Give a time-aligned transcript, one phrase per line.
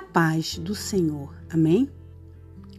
[0.00, 1.34] paz do Senhor.
[1.50, 1.88] Amém?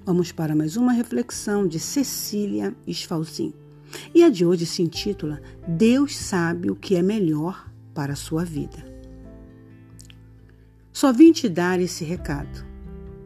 [0.05, 3.53] Vamos para mais uma reflexão de Cecília Esfalzin.
[4.13, 8.43] E a de hoje se intitula Deus sabe o que é melhor para a sua
[8.43, 8.83] vida.
[10.91, 12.65] Só vim te dar esse recado.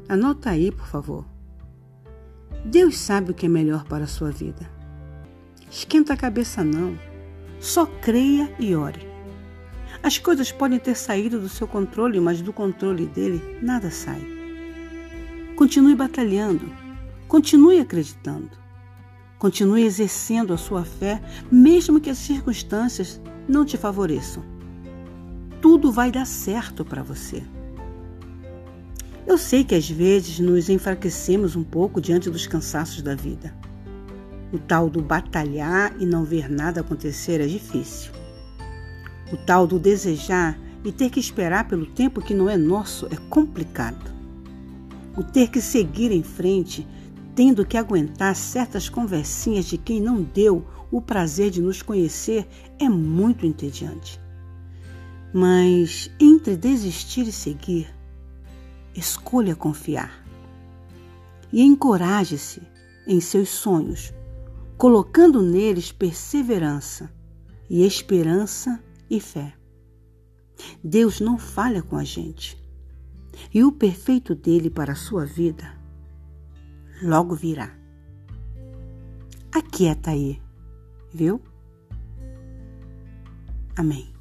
[0.07, 1.25] Anota aí, por favor.
[2.65, 4.69] Deus sabe o que é melhor para a sua vida.
[5.69, 6.97] Esquenta a cabeça, não.
[7.59, 9.14] Só creia e ore.
[10.05, 14.21] As coisas podem ter saído do seu controle, mas do controle dele nada sai.
[15.55, 16.71] Continue batalhando,
[17.27, 18.51] continue acreditando,
[19.39, 21.19] continue exercendo a sua fé,
[21.51, 24.43] mesmo que as circunstâncias não te favoreçam.
[25.59, 27.41] Tudo vai dar certo para você.
[29.25, 33.55] Eu sei que às vezes nos enfraquecemos um pouco diante dos cansaços da vida.
[34.53, 38.24] O tal do batalhar e não ver nada acontecer é difícil.
[39.31, 43.15] O tal do desejar e ter que esperar pelo tempo que não é nosso é
[43.29, 44.13] complicado.
[45.17, 46.87] O ter que seguir em frente,
[47.33, 52.47] tendo que aguentar certas conversinhas de quem não deu o prazer de nos conhecer,
[52.79, 54.21] é muito entediante.
[55.33, 57.87] Mas entre desistir e seguir,
[58.95, 60.23] escolha confiar.
[61.51, 62.61] E encoraje-se
[63.07, 64.13] em seus sonhos,
[64.77, 67.11] colocando neles perseverança
[67.69, 69.53] e esperança e fé.
[70.83, 72.57] Deus não falha com a gente.
[73.53, 75.77] E o perfeito dele para a sua vida
[77.01, 77.75] logo virá.
[79.51, 80.41] Aquieta aí,
[81.13, 81.41] viu?
[83.75, 84.14] Amém.